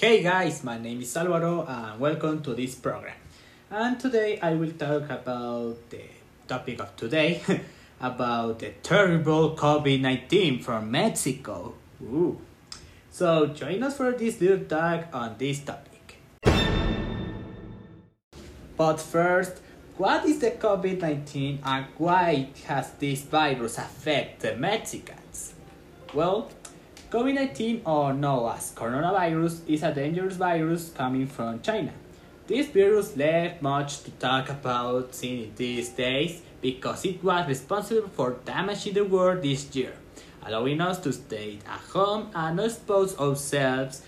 Hey 0.00 0.22
guys, 0.22 0.62
my 0.62 0.78
name 0.78 1.02
is 1.02 1.16
Alvaro 1.16 1.66
and 1.66 1.98
welcome 1.98 2.40
to 2.42 2.54
this 2.54 2.76
program. 2.76 3.16
And 3.68 3.98
today 3.98 4.38
I 4.38 4.54
will 4.54 4.70
talk 4.70 5.10
about 5.10 5.90
the 5.90 6.02
topic 6.46 6.80
of 6.80 6.94
today 6.94 7.42
about 8.00 8.60
the 8.60 8.74
terrible 8.80 9.56
COVID 9.56 10.00
19 10.00 10.62
from 10.62 10.92
Mexico. 10.92 11.74
Ooh. 12.00 12.38
So 13.10 13.46
join 13.46 13.82
us 13.82 13.96
for 13.96 14.12
this 14.12 14.40
little 14.40 14.64
talk 14.66 15.08
on 15.12 15.34
this 15.36 15.58
topic. 15.66 16.22
But 18.76 19.00
first, 19.00 19.58
what 19.96 20.24
is 20.26 20.38
the 20.38 20.52
COVID 20.52 21.00
19 21.00 21.58
and 21.64 21.86
why 21.96 22.50
has 22.68 22.92
this 23.00 23.22
virus 23.22 23.78
affected 23.78 24.60
Mexicans? 24.60 25.54
Well, 26.14 26.50
COVID 27.10 27.34
19, 27.36 27.82
or 27.86 28.12
known 28.12 28.52
as 28.52 28.70
coronavirus, 28.74 29.66
is 29.66 29.82
a 29.82 29.94
dangerous 29.94 30.36
virus 30.36 30.90
coming 30.90 31.26
from 31.26 31.62
China. 31.62 31.90
This 32.46 32.66
virus 32.66 33.16
left 33.16 33.62
much 33.62 34.02
to 34.02 34.10
talk 34.10 34.50
about 34.50 35.18
in 35.22 35.50
these 35.56 35.88
days 35.88 36.42
because 36.60 37.06
it 37.06 37.24
was 37.24 37.48
responsible 37.48 38.08
for 38.08 38.36
damaging 38.44 38.92
the 38.92 39.06
world 39.06 39.42
this 39.42 39.74
year, 39.74 39.94
allowing 40.44 40.82
us 40.82 40.98
to 40.98 41.14
stay 41.14 41.60
at 41.66 41.80
home 41.80 42.28
and 42.34 42.58
not 42.58 42.66
expose 42.66 43.18
ourselves 43.18 44.02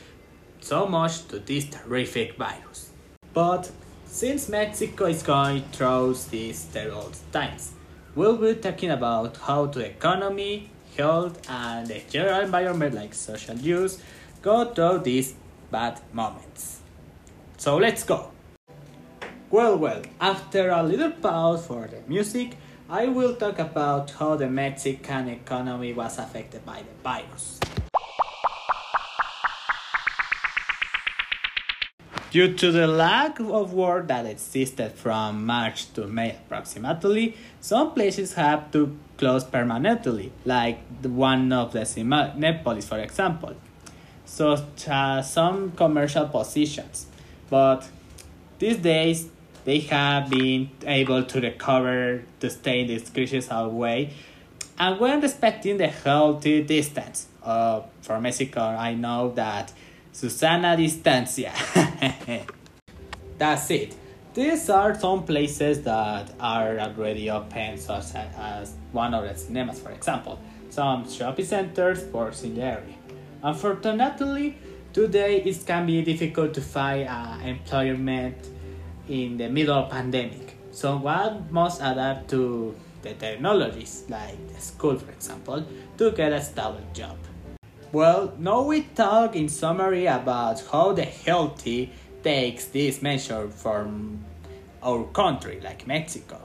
so 0.61 0.87
much 0.87 1.27
to 1.29 1.39
this 1.39 1.71
terrific 1.71 2.37
virus. 2.37 2.91
But 3.33 3.71
since 4.05 4.51
Mexico 4.51 5.07
is 5.07 5.23
going 5.23 5.63
through 5.73 6.17
these 6.31 6.67
terrible 6.67 7.13
times, 7.33 7.73
we'll 8.15 8.37
be 8.37 8.57
talking 8.57 8.91
about 8.91 9.39
how 9.39 9.65
the 9.67 9.87
economy, 9.87 10.69
health, 11.01 11.41
and 11.49 11.89
the 11.89 12.01
general 12.09 12.41
environment 12.41 12.95
like 12.95 13.15
social 13.15 13.57
use 13.57 13.99
go 14.43 14.65
through 14.75 15.01
these 15.01 15.35
bad 15.71 16.01
moments. 16.13 16.81
So 17.57 17.77
let's 17.77 18.05
go! 18.05 18.31
Well, 19.51 19.77
well, 19.77 20.03
after 20.21 20.71
a 20.71 20.83
little 20.83 21.11
pause 21.11 21.67
for 21.67 21.89
the 21.89 22.01
music, 22.07 22.57
I 22.89 23.07
will 23.07 23.35
talk 23.35 23.59
about 23.59 24.11
how 24.13 24.37
the 24.37 24.49
Mexican 24.49 25.29
economy 25.29 25.93
was 25.93 26.19
affected 26.19 26.65
by 26.65 26.83
the 26.83 26.95
virus. 27.03 27.59
Due 32.31 32.55
to 32.55 32.71
the 32.71 32.87
lack 32.87 33.41
of 33.41 33.73
work 33.73 34.07
that 34.07 34.25
existed 34.25 34.93
from 34.93 35.45
March 35.45 35.93
to 35.95 36.07
May 36.07 36.31
approximately, 36.31 37.37
some 37.61 37.93
places 37.93 38.35
have 38.35 38.71
to 38.71 38.97
close 39.17 39.43
permanently, 39.43 40.31
like 40.45 40.79
the 41.03 41.09
one 41.09 41.53
of 41.53 41.73
the 41.73 41.81
Cinépolis, 41.81 42.85
for 42.85 43.01
example, 43.01 43.57
such 44.25 44.87
as 44.87 45.33
some 45.33 45.73
commercial 45.73 46.29
positions. 46.29 47.07
But 47.51 47.89
these 48.61 48.77
days, 48.77 49.29
they 49.65 49.81
have 49.81 50.31
been 50.31 50.71
able 50.87 51.25
to 51.25 51.41
recover 51.41 52.23
to 52.39 52.49
stay 52.49 52.83
in 52.83 52.87
this 52.87 53.11
critical 53.11 53.71
way, 53.73 54.15
and 54.79 55.01
when 55.01 55.21
respecting 55.21 55.79
the 55.79 55.89
healthy 55.89 56.63
distance. 56.63 57.27
Uh, 57.43 57.81
for 58.03 58.21
Mexico, 58.21 58.61
I 58.61 58.95
know 58.95 59.33
that 59.33 59.73
Susana 60.13 60.77
Distancia. 60.77 61.53
That's 63.39 63.71
it. 63.71 63.97
These 64.35 64.71
are 64.71 64.99
some 64.99 65.25
places 65.25 65.83
that 65.83 66.33
are 66.39 66.79
already 66.79 67.31
open, 67.31 67.79
such 67.79 68.15
as 68.15 68.75
one 68.93 69.15
of 69.15 69.25
the 69.25 69.35
cinemas, 69.35 69.81
for 69.81 69.91
example, 69.91 70.39
some 70.69 71.09
shopping 71.11 71.45
centers, 71.45 72.05
for 72.05 72.33
in. 72.33 72.97
Unfortunately, 73.43 74.57
today 74.93 75.43
it 75.43 75.67
can 75.67 75.87
be 75.87 76.03
difficult 76.03 76.55
to 76.55 76.61
find 76.61 77.09
uh, 77.09 77.39
employment 77.43 78.37
in 79.09 79.37
the 79.37 79.49
middle 79.49 79.75
of 79.75 79.91
pandemic. 79.91 80.57
So 80.71 80.97
one 80.97 81.49
must 81.51 81.81
adapt 81.81 82.31
to 82.31 82.75
the 83.03 83.15
technologies, 83.15 84.05
like 84.09 84.37
the 84.55 84.61
school, 84.61 84.97
for 84.99 85.11
example, 85.11 85.65
to 85.99 86.11
get 86.13 86.33
a 86.33 86.41
stable 86.41 86.81
job. 86.93 87.17
Well, 87.93 88.35
now 88.39 88.63
we 88.63 88.83
talk 88.83 89.35
in 89.35 89.49
summary 89.49 90.07
about 90.07 90.63
how 90.71 90.93
the 90.93 91.03
healthy 91.03 91.91
takes 92.23 92.67
this 92.67 93.03
measure 93.03 93.49
from 93.49 94.25
our 94.81 95.03
country, 95.07 95.61
like 95.61 95.89
Mexico. 95.89 96.39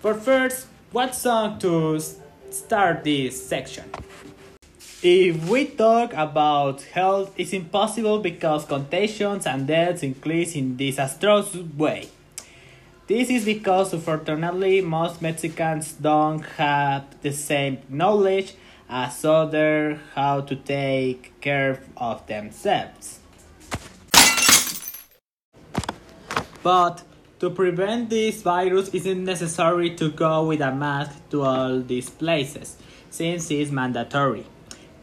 But 0.00 0.22
first, 0.22 0.66
what 0.92 1.14
song 1.14 1.58
to 1.58 2.00
start 2.48 3.04
this 3.04 3.46
section? 3.46 3.84
If 5.02 5.46
we 5.46 5.66
talk 5.66 6.14
about 6.14 6.80
health, 6.82 7.34
it's 7.36 7.52
impossible 7.52 8.20
because 8.20 8.64
contagions 8.64 9.46
and 9.46 9.66
deaths 9.66 10.02
increase 10.02 10.54
in 10.54 10.78
disastrous 10.78 11.54
way. 11.54 12.08
This 13.08 13.28
is 13.28 13.44
because 13.44 13.92
unfortunately 13.92 14.80
most 14.80 15.20
Mexicans 15.20 15.92
don't 15.92 16.40
have 16.56 17.04
the 17.20 17.32
same 17.32 17.78
knowledge 17.90 18.54
as 18.88 19.24
others 19.24 19.98
how 20.14 20.40
to 20.40 20.56
take 20.56 21.40
care 21.40 21.82
of 21.96 22.26
themselves. 22.26 23.20
But 26.62 27.02
to 27.40 27.50
prevent 27.50 28.10
this 28.10 28.42
virus, 28.42 28.88
isn't 28.90 29.24
necessary 29.24 29.94
to 29.94 30.10
go 30.10 30.44
with 30.44 30.60
a 30.60 30.74
mask 30.74 31.28
to 31.30 31.42
all 31.42 31.80
these 31.80 32.10
places, 32.10 32.76
since 33.10 33.50
it's 33.50 33.70
mandatory. 33.70 34.44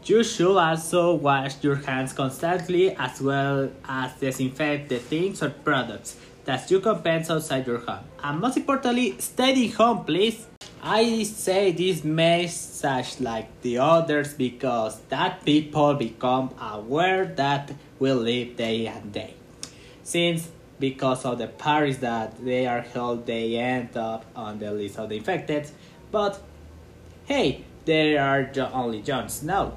You 0.04 0.22
should 0.22 0.56
also 0.56 1.14
wash 1.14 1.64
your 1.64 1.76
hands 1.76 2.12
constantly 2.12 2.94
as 2.94 3.20
well 3.20 3.70
as 3.88 4.12
disinfect 4.20 4.88
the 4.88 4.98
things 4.98 5.42
or 5.42 5.50
products 5.50 6.16
that 6.44 6.70
you 6.70 6.80
can 6.80 7.02
outside 7.28 7.66
your 7.66 7.78
home. 7.78 8.04
And 8.22 8.40
most 8.40 8.56
importantly, 8.56 9.16
stay 9.18 9.66
at 9.66 9.74
home, 9.74 10.04
please. 10.04 10.46
I 10.88 11.24
say 11.24 11.72
this 11.72 12.04
message 12.04 13.18
like 13.18 13.48
the 13.62 13.78
others 13.78 14.34
because 14.34 15.00
that 15.08 15.44
people 15.44 15.94
become 15.94 16.54
aware 16.60 17.24
that 17.24 17.72
we 17.98 18.12
live 18.12 18.56
day 18.56 18.86
and 18.86 19.12
day. 19.12 19.34
Since 20.04 20.48
because 20.78 21.24
of 21.24 21.38
the 21.38 21.48
parties 21.48 21.98
that 21.98 22.38
they 22.44 22.68
are 22.68 22.82
held, 22.82 23.26
they 23.26 23.56
end 23.56 23.96
up 23.96 24.26
on 24.36 24.60
the 24.60 24.70
list 24.70 24.96
of 24.96 25.08
the 25.08 25.16
infected. 25.16 25.68
But 26.12 26.40
hey, 27.24 27.64
they 27.84 28.16
are 28.16 28.48
only 28.72 29.02
Jones 29.02 29.42
now. 29.42 29.72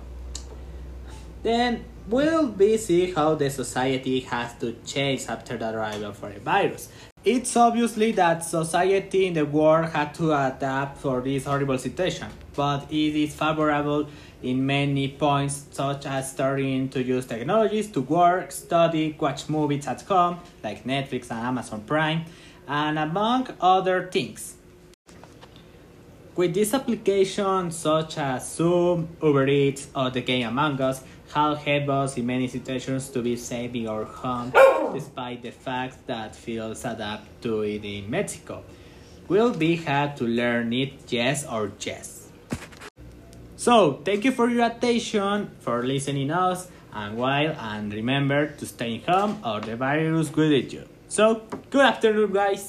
Then 1.41 1.85
we'll 2.07 2.47
be 2.47 2.77
see 2.77 3.11
how 3.11 3.35
the 3.35 3.49
society 3.49 4.21
has 4.21 4.53
to 4.59 4.73
change 4.85 5.27
after 5.27 5.57
the 5.57 5.73
arrival 5.73 6.13
for 6.13 6.29
a 6.29 6.39
virus. 6.39 6.89
It's 7.25 7.57
obviously 7.57 8.13
that 8.13 8.45
society 8.45 9.25
in 9.25 9.33
the 9.33 9.45
world 9.45 9.89
had 9.89 10.13
to 10.15 10.31
adapt 10.31 10.99
for 10.99 11.19
this 11.19 11.45
horrible 11.45 11.77
situation, 11.77 12.29
but 12.55 12.89
it 12.89 13.15
is 13.15 13.35
favorable 13.35 14.07
in 14.41 14.65
many 14.65 15.09
points, 15.09 15.65
such 15.71 16.05
as 16.05 16.31
starting 16.31 16.87
to 16.89 17.03
use 17.03 17.25
technologies 17.25 17.91
to 17.91 18.01
work, 18.01 18.53
study, 18.53 19.17
watch 19.19 19.49
movies 19.49 19.85
at 19.85 20.01
home, 20.03 20.39
like 20.63 20.85
Netflix 20.85 21.29
and 21.29 21.39
Amazon 21.39 21.81
Prime, 21.81 22.23
and 22.67 22.97
among 22.97 23.49
other 23.59 24.07
things. 24.07 24.55
With 26.37 26.53
these 26.53 26.73
applications 26.73 27.75
such 27.75 28.17
as 28.17 28.55
Zoom, 28.55 29.09
Uber 29.21 29.47
Eats, 29.47 29.89
or 29.93 30.09
the 30.09 30.21
game 30.21 30.47
Among 30.47 30.79
Us, 30.79 31.03
have 31.33 31.57
helped 31.59 31.89
us 31.89 32.17
in 32.17 32.25
many 32.25 32.47
situations 32.47 33.09
to 33.09 33.21
be 33.21 33.35
safe 33.35 33.73
in 33.75 33.87
our 33.87 34.03
home, 34.03 34.51
despite 34.93 35.41
the 35.41 35.51
fact 35.51 36.05
that 36.07 36.35
fields 36.35 36.85
adapt 36.85 37.41
to 37.43 37.61
it 37.61 37.85
in 37.85 38.09
Mexico. 38.09 38.63
Will 39.27 39.53
be 39.53 39.75
had 39.75 40.17
to 40.17 40.23
learn 40.25 40.73
it 40.73 40.93
yes 41.07 41.45
or 41.45 41.71
yes. 41.79 42.29
So, 43.55 44.01
thank 44.05 44.25
you 44.25 44.31
for 44.31 44.49
your 44.49 44.65
attention, 44.65 45.51
for 45.59 45.83
listening 45.83 46.31
us, 46.31 46.71
and 46.93 47.17
while 47.17 47.51
and 47.59 47.93
remember 47.93 48.47
to 48.47 48.65
stay 48.65 48.97
home 49.07 49.41
or 49.45 49.59
the 49.59 49.75
virus 49.75 50.33
will 50.33 50.51
eat 50.51 50.73
you. 50.73 50.85
So, 51.07 51.43
good 51.69 51.85
afternoon, 51.85 52.33
guys. 52.33 52.63